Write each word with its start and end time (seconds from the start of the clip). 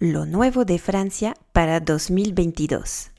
lo 0.00 0.26
nuevo 0.26 0.64
de 0.64 0.78
Francia 0.78 1.34
para 1.52 1.80
2022. 1.80 3.10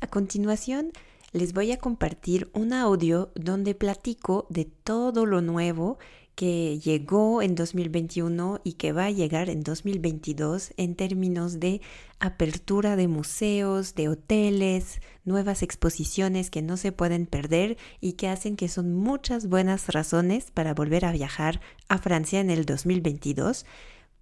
A 0.00 0.08
continuación, 0.08 0.90
les 1.30 1.52
voy 1.52 1.70
a 1.70 1.76
compartir 1.76 2.50
un 2.54 2.72
audio 2.72 3.30
donde 3.36 3.76
platico 3.76 4.44
de 4.50 4.64
todo 4.64 5.26
lo 5.26 5.42
nuevo 5.42 5.96
que 6.34 6.80
llegó 6.80 7.40
en 7.40 7.54
2021 7.54 8.62
y 8.64 8.72
que 8.72 8.90
va 8.90 9.04
a 9.04 9.10
llegar 9.12 9.48
en 9.48 9.62
2022 9.62 10.72
en 10.76 10.96
términos 10.96 11.60
de 11.60 11.80
apertura 12.18 12.96
de 12.96 13.06
museos, 13.06 13.94
de 13.94 14.08
hoteles, 14.08 15.00
nuevas 15.24 15.62
exposiciones 15.62 16.50
que 16.50 16.62
no 16.62 16.76
se 16.76 16.90
pueden 16.90 17.26
perder 17.26 17.76
y 18.00 18.14
que 18.14 18.26
hacen 18.26 18.56
que 18.56 18.66
son 18.66 18.92
muchas 18.92 19.48
buenas 19.48 19.86
razones 19.86 20.50
para 20.50 20.74
volver 20.74 21.04
a 21.04 21.12
viajar 21.12 21.60
a 21.88 21.98
Francia 21.98 22.40
en 22.40 22.50
el 22.50 22.66
2022 22.66 23.66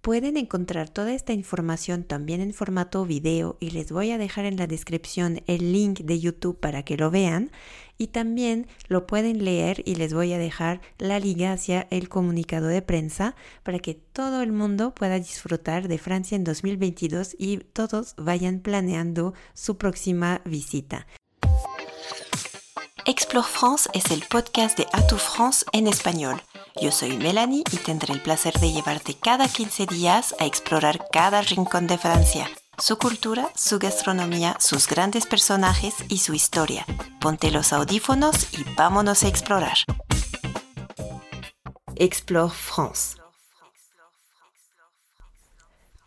Pueden 0.03 0.35
encontrar 0.35 0.89
toda 0.89 1.13
esta 1.13 1.31
información 1.31 2.03
también 2.03 2.41
en 2.41 2.53
formato 2.53 3.05
video 3.05 3.55
y 3.61 3.69
les 3.69 3.89
voy 3.89 4.11
a 4.11 4.17
dejar 4.17 4.43
en 4.43 4.57
la 4.57 4.67
descripción 4.67 5.41
el 5.47 5.71
link 5.71 6.01
de 6.01 6.19
YouTube 6.19 6.59
para 6.59 6.83
que 6.83 6.97
lo 6.97 7.09
vean 7.09 7.51
y 7.97 8.07
también 8.07 8.67
lo 8.89 9.07
pueden 9.07 9.45
leer 9.45 9.81
y 9.85 9.95
les 9.95 10.13
voy 10.13 10.33
a 10.33 10.37
dejar 10.37 10.81
la 10.97 11.21
liga 11.21 11.53
hacia 11.53 11.87
el 11.89 12.09
comunicado 12.09 12.67
de 12.67 12.81
prensa 12.81 13.37
para 13.63 13.79
que 13.79 13.93
todo 13.93 14.41
el 14.41 14.51
mundo 14.51 14.93
pueda 14.93 15.19
disfrutar 15.19 15.87
de 15.87 15.97
Francia 15.97 16.35
en 16.35 16.43
2022 16.43 17.37
y 17.39 17.59
todos 17.59 18.15
vayan 18.17 18.59
planeando 18.59 19.33
su 19.53 19.77
próxima 19.77 20.41
visita. 20.43 21.07
Explore 23.05 23.45
France 23.45 23.89
es 23.93 24.11
el 24.11 24.23
podcast 24.29 24.77
de 24.77 24.87
Atout 24.93 25.19
France 25.19 25.65
en 25.73 25.87
español. 25.87 26.41
Yo 26.81 26.89
soy 26.89 27.17
Melanie 27.17 27.63
y 27.71 27.77
tendré 27.77 28.13
el 28.13 28.21
placer 28.21 28.53
de 28.61 28.71
llevarte 28.71 29.13
cada 29.13 29.49
15 29.49 29.87
días 29.87 30.33
a 30.39 30.45
explorar 30.45 31.07
cada 31.11 31.41
rincón 31.41 31.85
de 31.87 31.97
Francia, 31.97 32.49
su 32.77 32.97
cultura, 32.97 33.49
su 33.55 33.77
gastronomía, 33.77 34.55
sus 34.59 34.87
grandes 34.87 35.25
personajes 35.25 35.95
y 36.07 36.19
su 36.19 36.33
historia. 36.33 36.85
Ponte 37.19 37.51
los 37.51 37.73
audífonos 37.73 38.47
y 38.53 38.63
vámonos 38.75 39.23
a 39.23 39.27
explorar. 39.27 39.77
Explore 41.97 42.51
France. 42.51 43.22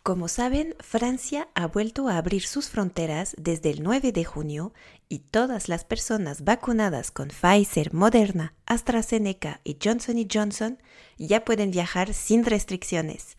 Como 0.07 0.29
saben, 0.29 0.73
Francia 0.79 1.49
ha 1.53 1.67
vuelto 1.67 2.07
a 2.07 2.17
abrir 2.17 2.43
sus 2.43 2.69
fronteras 2.69 3.35
desde 3.37 3.71
el 3.71 3.83
9 3.83 4.13
de 4.13 4.23
junio 4.23 4.73
y 5.09 5.19
todas 5.19 5.67
las 5.67 5.83
personas 5.83 6.45
vacunadas 6.45 7.11
con 7.11 7.27
Pfizer, 7.27 7.93
Moderna, 7.93 8.53
AstraZeneca 8.65 9.59
y 9.65 9.75
Johnson 9.83 10.25
Johnson 10.33 10.77
ya 11.17 11.43
pueden 11.43 11.71
viajar 11.71 12.13
sin 12.13 12.45
restricciones. 12.45 13.35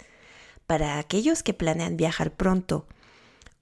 Para 0.66 0.98
aquellos 0.98 1.42
que 1.42 1.55
planean 1.55 1.96
viajar 1.96 2.33
pronto 2.33 2.86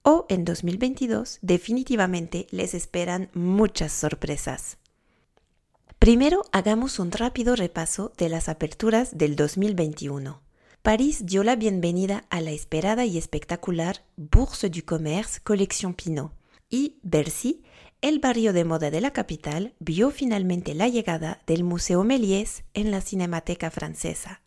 o 0.01 0.25
en 0.27 0.43
2022, 0.43 1.39
definitivamente 1.41 2.45
les 2.51 2.73
esperan 2.73 3.29
muchas 3.33 3.93
sorpresas. 3.93 4.79
Primero 5.97 6.41
hagamos 6.51 6.99
un 6.99 7.13
rápido 7.13 7.55
repaso 7.55 8.11
de 8.17 8.27
las 8.27 8.49
aperturas 8.49 9.17
del 9.17 9.37
2021. 9.37 10.45
París 10.87 11.25
dio 11.25 11.43
la 11.43 11.57
bienvenida 11.57 12.23
a 12.29 12.39
la 12.39 12.51
esperada 12.51 13.03
y 13.03 13.17
espectacular 13.17 14.05
Bourse 14.15 14.69
du 14.69 14.85
Commerce 14.85 15.41
Collection 15.43 15.93
Pinot 15.93 16.31
y 16.69 16.95
Bercy, 17.03 17.61
el 17.99 18.19
barrio 18.19 18.53
de 18.53 18.63
moda 18.63 18.89
de 18.89 19.01
la 19.01 19.11
capital, 19.11 19.73
vio 19.79 20.11
finalmente 20.11 20.75
la 20.75 20.87
llegada 20.87 21.41
del 21.45 21.65
Museo 21.65 22.05
Méliès 22.05 22.63
en 22.73 22.89
la 22.89 23.01
Cinemateca 23.01 23.69
Francesa. 23.69 24.39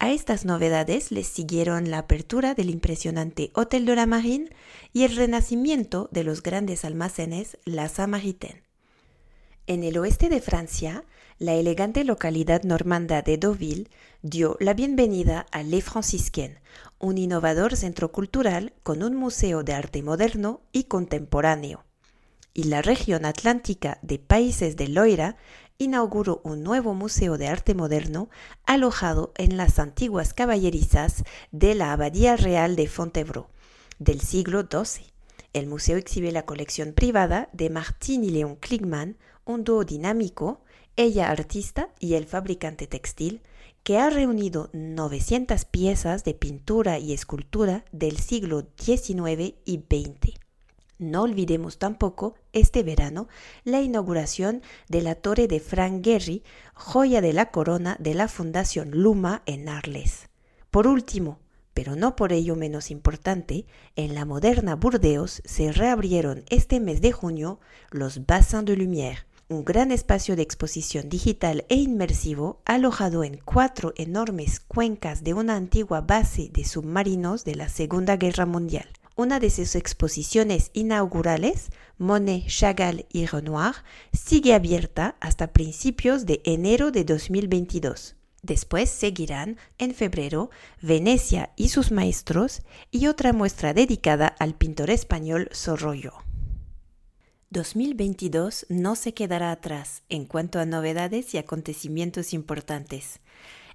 A 0.00 0.10
estas 0.10 0.44
novedades 0.44 1.12
les 1.12 1.28
siguieron 1.28 1.92
la 1.92 1.98
apertura 1.98 2.54
del 2.54 2.68
impresionante 2.68 3.52
Hôtel 3.54 3.86
de 3.86 3.94
la 3.94 4.06
Marine 4.06 4.50
y 4.92 5.04
el 5.04 5.14
renacimiento 5.14 6.08
de 6.10 6.24
los 6.24 6.42
grandes 6.42 6.84
almacenes 6.84 7.56
La 7.64 7.88
Samaritaine. 7.88 8.64
En 9.68 9.84
el 9.84 9.96
oeste 9.98 10.28
de 10.28 10.40
Francia, 10.40 11.04
la 11.38 11.54
elegante 11.54 12.02
localidad 12.02 12.64
normanda 12.64 13.22
de 13.22 13.38
Deauville 13.38 13.88
dio 14.20 14.56
la 14.58 14.74
bienvenida 14.74 15.46
a 15.52 15.62
Les 15.62 15.84
Franciscaines, 15.84 16.58
un 16.98 17.16
innovador 17.16 17.76
centro 17.76 18.10
cultural 18.10 18.72
con 18.82 19.04
un 19.04 19.14
museo 19.14 19.62
de 19.62 19.72
arte 19.72 20.02
moderno 20.02 20.62
y 20.72 20.84
contemporáneo. 20.84 21.84
Y 22.52 22.64
la 22.64 22.82
región 22.82 23.24
atlántica 23.24 23.98
de 24.02 24.18
Países 24.18 24.76
de 24.76 24.88
Loira 24.88 25.36
inauguró 25.78 26.40
un 26.42 26.64
nuevo 26.64 26.92
museo 26.92 27.38
de 27.38 27.46
arte 27.46 27.74
moderno 27.74 28.30
alojado 28.66 29.32
en 29.36 29.56
las 29.56 29.78
antiguas 29.78 30.34
caballerizas 30.34 31.22
de 31.52 31.76
la 31.76 31.92
Abadía 31.92 32.36
Real 32.36 32.74
de 32.74 32.88
Fontevraud 32.88 33.46
del 34.00 34.20
siglo 34.22 34.62
XII. 34.68 35.06
El 35.52 35.68
museo 35.68 35.98
exhibe 35.98 36.32
la 36.32 36.46
colección 36.46 36.94
privada 36.94 37.48
de 37.52 37.70
Martín 37.70 38.24
y 38.24 38.30
León 38.30 38.56
Kligman, 38.56 39.18
un 39.44 39.64
dúo 39.64 39.84
dinámico, 39.84 40.60
ella 40.96 41.30
artista 41.30 41.90
y 41.98 42.14
el 42.14 42.26
fabricante 42.26 42.86
textil, 42.86 43.42
que 43.82 43.98
ha 43.98 44.10
reunido 44.10 44.70
900 44.72 45.64
piezas 45.64 46.24
de 46.24 46.34
pintura 46.34 46.98
y 46.98 47.12
escultura 47.12 47.84
del 47.90 48.18
siglo 48.18 48.68
XIX 48.78 49.54
y 49.64 49.78
XX. 49.78 50.38
No 50.98 51.22
olvidemos 51.22 51.78
tampoco 51.78 52.36
este 52.52 52.84
verano 52.84 53.26
la 53.64 53.80
inauguración 53.80 54.62
de 54.88 55.02
la 55.02 55.16
torre 55.16 55.48
de 55.48 55.58
Frank 55.58 56.04
Gehry, 56.04 56.44
joya 56.74 57.20
de 57.20 57.32
la 57.32 57.50
corona 57.50 57.96
de 57.98 58.14
la 58.14 58.28
Fundación 58.28 58.92
Luma 58.92 59.42
en 59.46 59.68
Arles. 59.68 60.28
Por 60.70 60.86
último, 60.86 61.40
pero 61.74 61.96
no 61.96 62.14
por 62.14 62.32
ello 62.32 62.54
menos 62.54 62.90
importante, 62.90 63.66
en 63.96 64.14
la 64.14 64.24
moderna 64.24 64.76
Burdeos 64.76 65.42
se 65.44 65.72
reabrieron 65.72 66.44
este 66.50 66.78
mes 66.78 67.00
de 67.00 67.10
junio 67.10 67.58
los 67.90 68.24
Bassins 68.26 68.64
de 68.64 68.76
Lumière, 68.76 69.24
un 69.52 69.64
gran 69.64 69.92
espacio 69.92 70.34
de 70.34 70.42
exposición 70.42 71.08
digital 71.08 71.64
e 71.68 71.76
inmersivo 71.76 72.62
alojado 72.64 73.22
en 73.22 73.36
cuatro 73.36 73.92
enormes 73.96 74.60
cuencas 74.60 75.22
de 75.22 75.34
una 75.34 75.56
antigua 75.56 76.00
base 76.00 76.48
de 76.52 76.64
submarinos 76.64 77.44
de 77.44 77.54
la 77.54 77.68
Segunda 77.68 78.16
Guerra 78.16 78.46
Mundial. 78.46 78.88
Una 79.14 79.40
de 79.40 79.50
sus 79.50 79.74
exposiciones 79.74 80.70
inaugurales, 80.72 81.68
Monet, 81.98 82.46
Chagall 82.46 83.04
y 83.12 83.26
Renoir, 83.26 83.74
sigue 84.12 84.54
abierta 84.54 85.16
hasta 85.20 85.52
principios 85.52 86.24
de 86.24 86.40
enero 86.44 86.90
de 86.90 87.04
2022. 87.04 88.16
Después 88.40 88.88
seguirán 88.88 89.58
en 89.78 89.94
febrero 89.94 90.50
Venecia 90.80 91.52
y 91.56 91.68
sus 91.68 91.92
maestros 91.92 92.62
y 92.90 93.06
otra 93.06 93.32
muestra 93.32 93.74
dedicada 93.74 94.26
al 94.26 94.54
pintor 94.54 94.90
español 94.90 95.48
Sorroyo. 95.52 96.14
2022 97.52 98.64
no 98.70 98.96
se 98.96 99.12
quedará 99.12 99.52
atrás 99.52 100.04
en 100.08 100.24
cuanto 100.24 100.58
a 100.58 100.64
novedades 100.64 101.34
y 101.34 101.38
acontecimientos 101.38 102.32
importantes. 102.32 103.20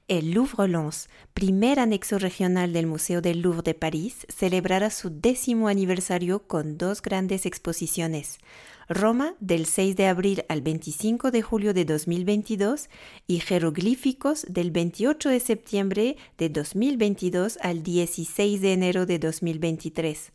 El 0.08 0.32
Louvre-Lens, 0.32 1.10
primer 1.36 1.80
anexo 1.80 2.18
regional 2.18 2.74
del 2.74 2.88
Museo 2.88 3.22
del 3.22 3.42
Louvre 3.42 3.62
de 3.62 3.74
París, 3.76 4.26
celebrará 4.30 4.90
su 4.90 5.12
décimo 5.12 5.68
aniversario 5.68 6.48
con 6.48 6.80
dos 6.80 7.04
grandes 7.04 7.46
exposiciones. 7.46 8.40
Roma 8.90 9.36
del 9.42 9.68
6 9.68 9.96
de 9.96 10.08
abril 10.08 10.44
al 10.50 10.64
25 10.64 11.30
de 11.30 11.42
julio 11.44 11.76
de 11.76 11.86
2022 11.86 12.90
y 13.28 13.42
Jeroglíficos 13.42 14.48
del 14.50 14.72
28 14.72 15.30
de 15.30 15.40
septiembre 15.40 16.18
de 16.40 16.50
2022 16.50 17.60
al 17.62 17.84
16 17.84 18.60
de 18.60 18.74
enero 18.74 19.06
de 19.06 19.20
2023. 19.20 20.32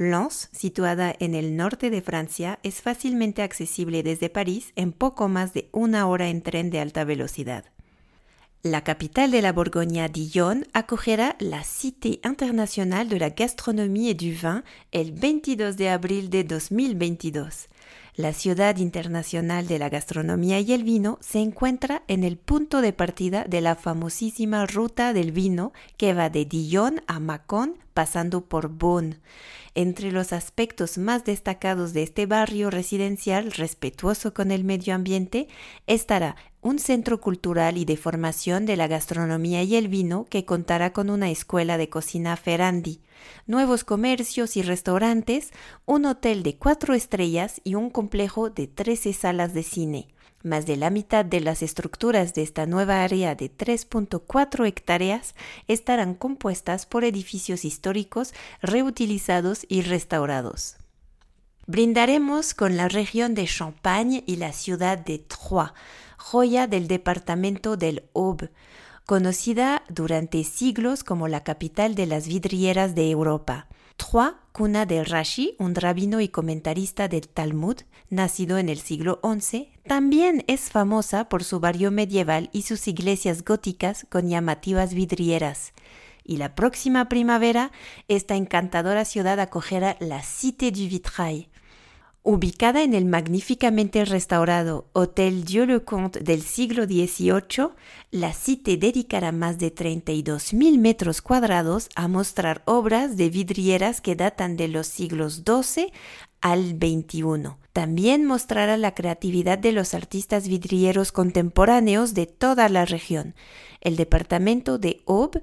Lens, 0.00 0.48
situada 0.50 1.14
en 1.18 1.34
el 1.34 1.56
norte 1.56 1.90
de 1.90 2.00
Francia, 2.00 2.58
es 2.62 2.80
fácilmente 2.80 3.42
accesible 3.42 4.02
desde 4.02 4.30
París 4.30 4.72
en 4.74 4.92
poco 4.92 5.28
más 5.28 5.52
de 5.52 5.68
una 5.72 6.06
hora 6.06 6.28
en 6.28 6.40
tren 6.40 6.70
de 6.70 6.80
alta 6.80 7.04
velocidad. 7.04 7.66
La 8.62 8.82
capital 8.82 9.30
de 9.30 9.42
la 9.42 9.52
Borgoña, 9.52 10.08
Dijon, 10.08 10.66
acogerá 10.72 11.36
la 11.38 11.64
Cité 11.64 12.18
internationale 12.24 13.10
de 13.10 13.18
la 13.18 13.28
gastronomie 13.28 14.08
et 14.08 14.14
du 14.14 14.32
vin 14.32 14.64
el 14.90 15.12
22 15.12 15.76
de 15.76 15.90
abril 15.90 16.30
de 16.30 16.44
2022. 16.44 17.68
La 18.16 18.32
ciudad 18.32 18.76
internacional 18.78 19.68
de 19.68 19.78
la 19.78 19.88
gastronomía 19.88 20.58
y 20.60 20.72
el 20.72 20.82
vino 20.82 21.18
se 21.20 21.38
encuentra 21.38 22.02
en 22.08 22.24
el 22.24 22.36
punto 22.36 22.80
de 22.80 22.92
partida 22.92 23.44
de 23.44 23.60
la 23.60 23.76
famosísima 23.76 24.66
ruta 24.66 25.12
del 25.12 25.30
vino 25.30 25.72
que 25.96 26.12
va 26.12 26.28
de 26.28 26.44
Dijon 26.44 27.02
a 27.06 27.20
Mâcon 27.20 27.78
pasando 27.94 28.46
por 28.46 28.68
Bonn. 28.68 29.20
Entre 29.74 30.10
los 30.10 30.32
aspectos 30.32 30.98
más 30.98 31.24
destacados 31.24 31.92
de 31.92 32.02
este 32.02 32.26
barrio 32.26 32.70
residencial 32.70 33.52
respetuoso 33.52 34.34
con 34.34 34.50
el 34.50 34.64
medio 34.64 34.94
ambiente 34.94 35.46
estará 35.86 36.34
un 36.60 36.78
centro 36.78 37.20
cultural 37.20 37.78
y 37.78 37.84
de 37.84 37.96
formación 37.96 38.66
de 38.66 38.76
la 38.76 38.88
gastronomía 38.88 39.62
y 39.62 39.76
el 39.76 39.88
vino 39.88 40.26
que 40.28 40.44
contará 40.44 40.92
con 40.92 41.10
una 41.10 41.30
escuela 41.30 41.78
de 41.78 41.88
cocina 41.88 42.36
Ferrandi, 42.36 43.00
nuevos 43.46 43.84
comercios 43.84 44.56
y 44.56 44.62
restaurantes, 44.62 45.50
un 45.86 46.06
hotel 46.06 46.42
de 46.42 46.56
cuatro 46.56 46.94
estrellas 46.94 47.60
y 47.64 47.74
un 47.74 47.90
complejo 47.90 48.50
de 48.50 48.66
13 48.66 49.12
salas 49.12 49.54
de 49.54 49.62
cine. 49.62 50.08
Más 50.42 50.64
de 50.64 50.76
la 50.76 50.88
mitad 50.88 51.24
de 51.24 51.40
las 51.40 51.62
estructuras 51.62 52.32
de 52.32 52.42
esta 52.42 52.64
nueva 52.64 53.04
área 53.04 53.34
de 53.34 53.54
3.4 53.54 54.66
hectáreas 54.66 55.34
estarán 55.68 56.14
compuestas 56.14 56.86
por 56.86 57.04
edificios 57.04 57.66
históricos 57.66 58.32
reutilizados 58.62 59.66
y 59.68 59.82
restaurados. 59.82 60.76
Brindaremos 61.66 62.54
con 62.54 62.76
la 62.78 62.88
región 62.88 63.34
de 63.34 63.44
Champagne 63.46 64.24
y 64.26 64.36
la 64.36 64.52
ciudad 64.52 64.98
de 64.98 65.18
Troyes, 65.18 65.72
joya 66.16 66.66
del 66.66 66.88
departamento 66.88 67.76
del 67.76 68.04
Aube, 68.14 68.50
conocida 69.10 69.82
durante 69.88 70.44
siglos 70.44 71.02
como 71.02 71.26
la 71.26 71.42
capital 71.42 71.96
de 71.96 72.06
las 72.06 72.28
vidrieras 72.28 72.94
de 72.94 73.10
Europa. 73.10 73.66
Troyes, 73.96 74.34
cuna 74.52 74.86
de 74.86 75.02
Rashi, 75.02 75.56
un 75.58 75.74
rabino 75.74 76.20
y 76.20 76.28
comentarista 76.28 77.08
del 77.08 77.26
Talmud, 77.26 77.78
nacido 78.08 78.56
en 78.56 78.68
el 78.68 78.78
siglo 78.78 79.18
XI, 79.24 79.72
también 79.84 80.44
es 80.46 80.70
famosa 80.70 81.28
por 81.28 81.42
su 81.42 81.58
barrio 81.58 81.90
medieval 81.90 82.50
y 82.52 82.62
sus 82.62 82.86
iglesias 82.86 83.44
góticas 83.44 84.06
con 84.08 84.28
llamativas 84.28 84.94
vidrieras. 84.94 85.72
Y 86.22 86.36
la 86.36 86.54
próxima 86.54 87.08
primavera, 87.08 87.72
esta 88.06 88.36
encantadora 88.36 89.04
ciudad 89.04 89.40
acogerá 89.40 89.96
la 89.98 90.22
Cité 90.22 90.70
du 90.70 90.88
Vitrail, 90.88 91.48
Ubicada 92.22 92.82
en 92.82 92.92
el 92.92 93.06
magníficamente 93.06 94.04
restaurado 94.04 94.90
Hotel 94.92 95.42
Dieu 95.44 95.64
le 95.64 95.82
Comte 95.82 96.20
del 96.20 96.42
siglo 96.42 96.84
XVIII, 96.84 97.70
la 98.10 98.34
Cité 98.34 98.76
dedicará 98.76 99.32
más 99.32 99.58
de 99.58 99.74
32.000 99.74 100.78
metros 100.78 101.22
cuadrados 101.22 101.88
a 101.94 102.08
mostrar 102.08 102.60
obras 102.66 103.16
de 103.16 103.30
vidrieras 103.30 104.02
que 104.02 104.16
datan 104.16 104.58
de 104.58 104.68
los 104.68 104.86
siglos 104.86 105.44
XII 105.46 105.92
al 106.42 106.76
XXI. 106.78 107.54
También 107.72 108.26
mostrará 108.26 108.76
la 108.76 108.94
creatividad 108.94 109.58
de 109.58 109.72
los 109.72 109.94
artistas 109.94 110.46
vidrieros 110.46 111.12
contemporáneos 111.12 112.12
de 112.12 112.26
toda 112.26 112.68
la 112.68 112.84
región. 112.84 113.34
El 113.80 113.96
departamento 113.96 114.76
de 114.76 115.00
Aube 115.06 115.40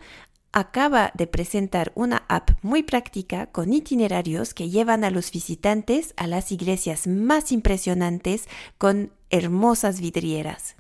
acaba 0.51 1.11
de 1.13 1.27
presentar 1.27 1.91
una 1.95 2.23
app 2.27 2.51
muy 2.61 2.83
práctica 2.83 3.47
con 3.47 3.73
itinerarios 3.73 4.53
que 4.53 4.69
llevan 4.69 5.03
a 5.03 5.11
los 5.11 5.31
visitantes 5.31 6.13
a 6.17 6.27
las 6.27 6.51
iglesias 6.51 7.07
más 7.07 7.51
impresionantes 7.51 8.47
con 8.77 9.11
hermosas 9.29 9.99
vidrieras. 9.99 10.75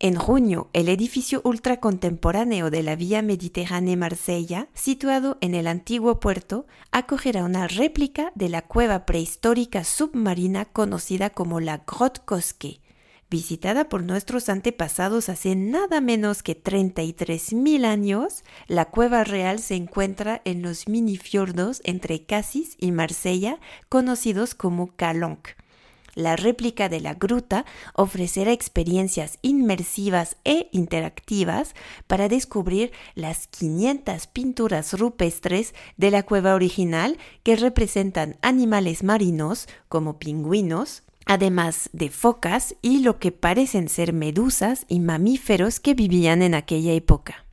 En 0.00 0.16
junio, 0.16 0.68
el 0.72 0.88
edificio 0.88 1.40
ultracontemporáneo 1.44 2.68
de 2.68 2.82
la 2.82 2.96
Vía 2.96 3.22
Mediterránea 3.22 3.96
Marsella, 3.96 4.68
situado 4.74 5.38
en 5.40 5.54
el 5.54 5.66
antiguo 5.66 6.20
puerto, 6.20 6.66
acogerá 6.90 7.44
una 7.44 7.68
réplica 7.68 8.32
de 8.34 8.48
la 8.48 8.62
cueva 8.62 9.06
prehistórica 9.06 9.84
submarina 9.84 10.64
conocida 10.66 11.30
como 11.30 11.60
la 11.60 11.84
Grotte 11.86 12.20
Cosque, 12.24 12.80
Visitada 13.34 13.88
por 13.88 14.04
nuestros 14.04 14.48
antepasados 14.48 15.28
hace 15.28 15.56
nada 15.56 16.00
menos 16.00 16.44
que 16.44 16.56
33.000 16.56 17.84
años, 17.84 18.44
la 18.68 18.84
cueva 18.84 19.24
real 19.24 19.58
se 19.58 19.74
encuentra 19.74 20.40
en 20.44 20.62
los 20.62 20.86
mini 20.86 21.16
fiordos 21.16 21.80
entre 21.82 22.22
Cassis 22.22 22.76
y 22.78 22.92
Marsella, 22.92 23.58
conocidos 23.88 24.54
como 24.54 24.94
Calonc. 24.94 25.48
La 26.14 26.36
réplica 26.36 26.88
de 26.88 27.00
la 27.00 27.14
gruta 27.14 27.64
ofrecerá 27.94 28.52
experiencias 28.52 29.40
inmersivas 29.42 30.36
e 30.44 30.68
interactivas 30.70 31.74
para 32.06 32.28
descubrir 32.28 32.92
las 33.16 33.48
500 33.48 34.28
pinturas 34.28 34.96
rupestres 34.96 35.74
de 35.96 36.12
la 36.12 36.22
cueva 36.22 36.54
original 36.54 37.18
que 37.42 37.56
representan 37.56 38.36
animales 38.42 39.02
marinos 39.02 39.66
como 39.88 40.20
pingüinos, 40.20 41.02
además 41.26 41.90
de 41.92 42.10
focas 42.10 42.74
y 42.82 43.00
lo 43.00 43.18
que 43.18 43.32
parecen 43.32 43.88
ser 43.88 44.12
medusas 44.12 44.86
y 44.88 45.00
mamíferos 45.00 45.80
que 45.80 45.94
vivían 45.94 46.42
en 46.42 46.54
aquella 46.54 46.92
época. 46.92 47.43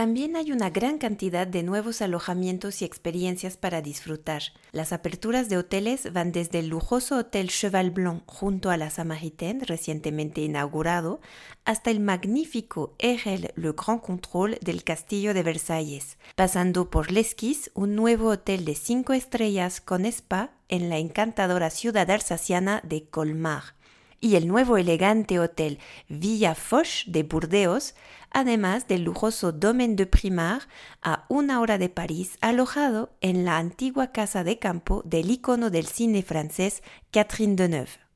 También 0.00 0.34
hay 0.34 0.50
una 0.50 0.70
gran 0.70 0.96
cantidad 0.96 1.46
de 1.46 1.62
nuevos 1.62 2.00
alojamientos 2.00 2.80
y 2.80 2.86
experiencias 2.86 3.58
para 3.58 3.82
disfrutar. 3.82 4.42
Las 4.72 4.94
aperturas 4.94 5.50
de 5.50 5.58
hoteles 5.58 6.10
van 6.14 6.32
desde 6.32 6.60
el 6.60 6.68
lujoso 6.68 7.18
Hotel 7.18 7.50
Cheval 7.50 7.90
Blanc 7.90 8.22
junto 8.24 8.70
a 8.70 8.78
la 8.78 8.88
Samaritaine, 8.88 9.62
recientemente 9.62 10.40
inaugurado, 10.40 11.20
hasta 11.66 11.90
el 11.90 12.00
magnífico 12.00 12.94
Erel 12.98 13.52
Le 13.56 13.72
Grand 13.72 14.00
Control 14.00 14.56
del 14.62 14.84
Castillo 14.84 15.34
de 15.34 15.42
Versalles, 15.42 16.16
pasando 16.34 16.88
por 16.88 17.12
L'Esquisse, 17.12 17.70
un 17.74 17.94
nuevo 17.94 18.28
hotel 18.28 18.64
de 18.64 18.76
cinco 18.76 19.12
estrellas 19.12 19.82
con 19.82 20.06
spa 20.06 20.54
en 20.70 20.88
la 20.88 20.96
encantadora 20.96 21.68
ciudad 21.68 22.10
alsaciana 22.10 22.80
de 22.84 23.04
Colmar 23.04 23.74
y 24.20 24.36
el 24.36 24.46
nuevo 24.46 24.76
elegante 24.76 25.40
hotel 25.40 25.78
Villa 26.08 26.54
Foch 26.54 27.06
de 27.06 27.22
Burdeos, 27.22 27.94
además 28.30 28.88
del 28.88 29.02
lujoso 29.02 29.52
Domaine 29.52 29.96
de 29.96 30.06
Primar 30.06 30.62
a 31.02 31.26
una 31.28 31.60
hora 31.60 31.78
de 31.78 31.88
París, 31.88 32.36
alojado 32.40 33.10
en 33.20 33.44
la 33.44 33.58
antigua 33.58 34.12
casa 34.12 34.44
de 34.44 34.58
campo 34.58 35.02
del 35.04 35.30
icono 35.30 35.70
del 35.70 35.86
cine 35.86 36.22
francés 36.22 36.82
Catherine 37.10 37.56
Deneuve. 37.56 38.10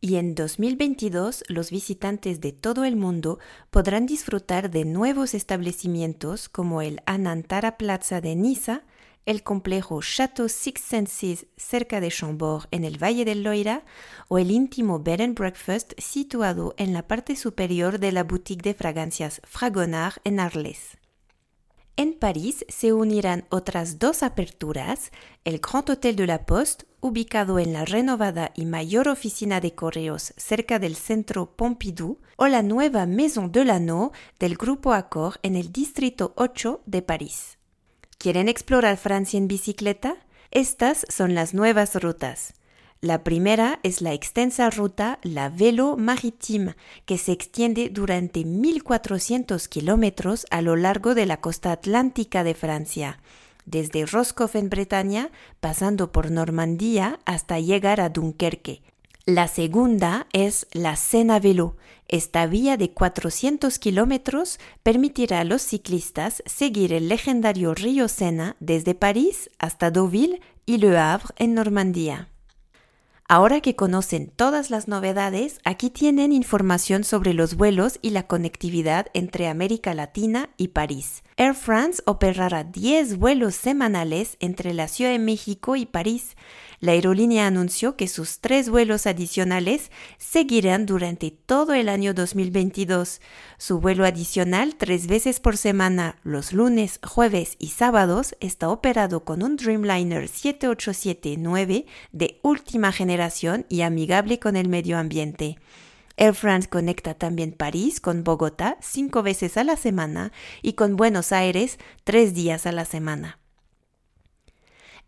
Y 0.00 0.16
en 0.16 0.36
2022 0.36 1.44
los 1.48 1.70
visitantes 1.70 2.40
de 2.40 2.52
todo 2.52 2.84
el 2.84 2.94
mundo 2.94 3.40
podrán 3.70 4.06
disfrutar 4.06 4.70
de 4.70 4.84
nuevos 4.84 5.34
establecimientos 5.34 6.48
como 6.48 6.82
el 6.82 7.02
Anantara 7.04 7.76
Plaza 7.76 8.20
de 8.20 8.36
Niza, 8.36 8.82
el 9.28 9.42
complejo 9.42 10.00
Chateau 10.00 10.48
Six 10.48 10.80
Senses 10.80 11.46
cerca 11.58 12.00
de 12.00 12.08
Chambord 12.08 12.66
en 12.70 12.82
el 12.82 12.96
Valle 12.96 13.26
del 13.26 13.42
Loira 13.42 13.84
o 14.28 14.38
el 14.38 14.50
íntimo 14.50 15.00
Bed 15.00 15.20
and 15.20 15.38
Breakfast 15.38 15.92
situado 15.98 16.74
en 16.78 16.94
la 16.94 17.06
parte 17.06 17.36
superior 17.36 17.98
de 17.98 18.10
la 18.10 18.24
boutique 18.24 18.62
de 18.62 18.72
fragancias 18.72 19.42
Fragonard 19.44 20.14
en 20.24 20.40
Arles. 20.40 20.96
En 21.96 22.14
París 22.14 22.64
se 22.68 22.94
unirán 22.94 23.44
otras 23.50 23.98
dos 23.98 24.22
aperturas, 24.22 25.12
el 25.44 25.58
Grand 25.58 25.90
Hotel 25.90 26.16
de 26.16 26.26
la 26.26 26.46
Poste, 26.46 26.86
ubicado 27.00 27.58
en 27.58 27.74
la 27.74 27.84
renovada 27.84 28.52
y 28.54 28.64
mayor 28.64 29.08
oficina 29.08 29.60
de 29.60 29.74
correos 29.74 30.32
cerca 30.38 30.78
del 30.78 30.96
centro 30.96 31.54
Pompidou, 31.54 32.18
o 32.36 32.46
la 32.46 32.62
nueva 32.62 33.04
Maison 33.04 33.52
de 33.52 33.66
l'Anneau 33.66 34.12
del 34.40 34.56
Grupo 34.56 34.94
Accor 34.94 35.38
en 35.42 35.54
el 35.54 35.70
distrito 35.70 36.32
8 36.36 36.80
de 36.86 37.02
París. 37.02 37.57
¿Quieren 38.18 38.48
explorar 38.48 38.96
Francia 38.96 39.38
en 39.38 39.46
bicicleta? 39.46 40.16
Estas 40.50 41.06
son 41.08 41.36
las 41.36 41.54
nuevas 41.54 41.94
rutas. 42.02 42.54
La 43.00 43.22
primera 43.22 43.78
es 43.84 44.02
la 44.02 44.12
extensa 44.12 44.70
ruta 44.70 45.20
La 45.22 45.50
Vélo 45.50 45.96
Maritime, 45.96 46.74
que 47.06 47.16
se 47.16 47.30
extiende 47.30 47.90
durante 47.90 48.40
1.400 48.40 49.68
kilómetros 49.68 50.46
a 50.50 50.62
lo 50.62 50.74
largo 50.74 51.14
de 51.14 51.26
la 51.26 51.40
costa 51.40 51.70
atlántica 51.70 52.42
de 52.42 52.54
Francia, 52.54 53.20
desde 53.66 54.04
Roscoff 54.04 54.56
en 54.56 54.68
Bretaña, 54.68 55.30
pasando 55.60 56.10
por 56.10 56.32
Normandía 56.32 57.20
hasta 57.24 57.60
llegar 57.60 58.00
a 58.00 58.08
Dunkerque. 58.08 58.82
La 59.28 59.46
segunda 59.46 60.26
es 60.32 60.66
la 60.72 60.96
Sena 60.96 61.38
Vélo, 61.38 61.76
esta 62.08 62.46
vía 62.46 62.78
de 62.78 62.92
400 62.92 63.78
kilómetros 63.78 64.58
permitirá 64.82 65.40
a 65.40 65.44
los 65.44 65.60
ciclistas 65.60 66.42
seguir 66.46 66.94
el 66.94 67.10
legendario 67.10 67.74
río 67.74 68.08
Sena 68.08 68.56
desde 68.58 68.94
París 68.94 69.50
hasta 69.58 69.90
Deauville 69.90 70.40
y 70.64 70.78
Le 70.78 70.96
Havre 70.96 71.34
en 71.36 71.52
Normandía. 71.52 72.30
Ahora 73.28 73.60
que 73.60 73.76
conocen 73.76 74.32
todas 74.34 74.70
las 74.70 74.88
novedades, 74.88 75.58
aquí 75.62 75.90
tienen 75.90 76.32
información 76.32 77.04
sobre 77.04 77.34
los 77.34 77.54
vuelos 77.54 77.98
y 78.00 78.12
la 78.12 78.26
conectividad 78.26 79.08
entre 79.12 79.48
América 79.48 79.92
Latina 79.92 80.48
y 80.56 80.68
París. 80.68 81.22
Air 81.40 81.54
France 81.54 82.02
operará 82.04 82.64
10 82.64 83.16
vuelos 83.18 83.54
semanales 83.54 84.36
entre 84.40 84.74
la 84.74 84.88
Ciudad 84.88 85.12
de 85.12 85.20
México 85.20 85.76
y 85.76 85.86
París. 85.86 86.36
La 86.80 86.92
aerolínea 86.92 87.46
anunció 87.46 87.94
que 87.96 88.08
sus 88.08 88.40
tres 88.40 88.68
vuelos 88.68 89.06
adicionales 89.06 89.92
seguirán 90.18 90.84
durante 90.84 91.30
todo 91.30 91.74
el 91.74 91.88
año 91.88 92.12
2022. 92.12 93.20
Su 93.56 93.78
vuelo 93.78 94.04
adicional 94.04 94.74
tres 94.74 95.06
veces 95.06 95.38
por 95.38 95.56
semana, 95.56 96.16
los 96.24 96.52
lunes, 96.52 96.98
jueves 97.06 97.54
y 97.60 97.68
sábados, 97.68 98.34
está 98.40 98.68
operado 98.68 99.24
con 99.24 99.44
un 99.44 99.54
Dreamliner 99.54 100.26
7879 100.26 101.86
de 102.10 102.40
última 102.42 102.90
generación 102.90 103.64
y 103.68 103.82
amigable 103.82 104.40
con 104.40 104.56
el 104.56 104.68
medio 104.68 104.98
ambiente. 104.98 105.56
Air 106.20 106.34
France 106.34 106.68
conecta 106.68 107.14
también 107.14 107.52
París 107.52 108.00
con 108.00 108.24
Bogotá 108.24 108.76
cinco 108.80 109.22
veces 109.22 109.56
a 109.56 109.62
la 109.62 109.76
semana 109.76 110.32
y 110.62 110.72
con 110.72 110.96
Buenos 110.96 111.30
Aires 111.30 111.78
tres 112.02 112.34
días 112.34 112.66
a 112.66 112.72
la 112.72 112.84
semana. 112.84 113.38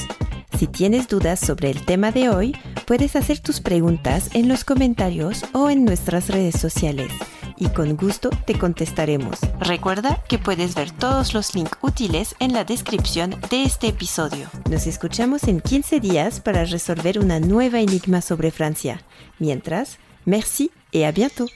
Si 0.58 0.68
tienes 0.68 1.08
dudas 1.08 1.40
sobre 1.40 1.70
el 1.70 1.86
tema 1.86 2.12
de 2.12 2.30
hoy, 2.30 2.56
puedes 2.86 3.16
hacer 3.16 3.40
tus 3.40 3.62
preguntas 3.62 4.30
en 4.34 4.48
los 4.48 4.64
comentarios 4.64 5.46
o 5.54 5.70
en 5.70 5.86
nuestras 5.86 6.30
redes 6.30 6.60
sociales 6.60 7.12
y 7.58 7.68
con 7.70 7.96
gusto 7.96 8.30
te 8.46 8.58
contestaremos. 8.58 9.40
Recuerda 9.60 10.22
que 10.28 10.40
puedes 10.40 10.76
ver 10.76 10.92
todos 10.92 11.34
los 11.34 11.54
links 11.54 11.78
útiles 11.82 12.36
en 12.40 12.52
la 12.52 12.64
descripción 12.64 13.36
de 13.50 13.64
este 13.64 13.88
episodio. 13.88 14.50
Nos 14.70 14.88
escuchamos 14.88 15.44
en 15.44 15.62
15 15.62 16.00
días 16.00 16.40
para 16.40 16.66
resolver 16.66 17.20
una 17.20 17.40
nueva 17.40 17.80
enigma 17.80 18.22
sobre 18.22 18.52
Francia. 18.52 19.02
Mientras, 19.40 19.98
merci 20.26 20.72
et 20.94 21.06
à 21.06 21.12
bientôt 21.12 21.50